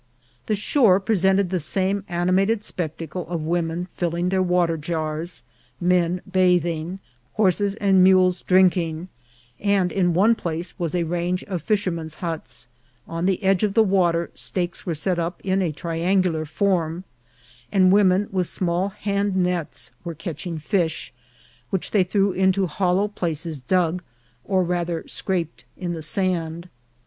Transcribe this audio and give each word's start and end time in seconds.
The 0.47 0.55
shore 0.55 0.99
presented 0.99 1.51
the 1.51 1.59
same 1.59 2.03
animated 2.09 2.63
spectacle 2.63 3.27
of 3.27 3.43
women 3.43 3.85
filling 3.85 4.29
their 4.29 4.41
water 4.41 4.75
jars, 4.75 5.43
men 5.79 6.21
bathing, 6.31 6.97
horses 7.33 7.75
and 7.75 8.03
mules 8.03 8.41
drinking, 8.41 9.09
and 9.59 9.91
in 9.91 10.15
one 10.15 10.33
place 10.33 10.73
was 10.79 10.95
a 10.95 11.03
range 11.03 11.43
of 11.43 11.61
fishermen's 11.61 12.15
huts; 12.15 12.67
on 13.07 13.27
the 13.27 13.43
edge 13.43 13.61
of 13.61 13.75
the 13.75 13.83
water 13.83 14.31
stakes 14.33 14.87
were 14.87 14.95
set 14.95 15.19
up 15.19 15.39
in 15.43 15.61
a 15.61 15.71
triangular 15.71 16.45
form, 16.45 17.03
and 17.71 17.91
women 17.91 18.27
with 18.31 18.47
small 18.47 18.89
hand 18.89 19.35
nets 19.35 19.91
were 20.03 20.15
catching 20.15 20.57
fish, 20.57 21.13
which 21.69 21.91
they 21.91 22.03
threw 22.03 22.31
into 22.31 22.65
hollow 22.65 23.07
places 23.07 23.61
dug, 23.61 24.01
or 24.45 24.63
rather 24.63 24.95
LAKE 24.95 24.97
OP 24.97 24.97
MANAGUA. 24.97 25.09
17 25.09 25.09
scraped, 25.45 25.65
in 25.77 25.93
the 25.93 26.01
sand. 26.01 26.69